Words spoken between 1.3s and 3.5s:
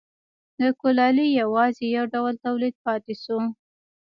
یوازې یو ډول تولید پاتې شو.